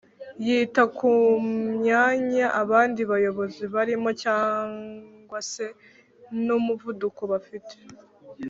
[0.45, 5.65] yita kumwanya abandi bayobozi barimo cg se
[6.45, 7.75] n' umuvuduko bafite